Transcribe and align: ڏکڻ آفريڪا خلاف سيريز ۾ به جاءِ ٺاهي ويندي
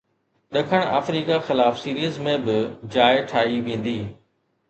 ڏکڻ 0.55 0.85
آفريڪا 0.99 1.37
خلاف 1.49 1.77
سيريز 1.81 2.17
۾ 2.29 2.35
به 2.47 2.57
جاءِ 2.95 3.21
ٺاهي 3.33 3.63
ويندي 3.69 3.97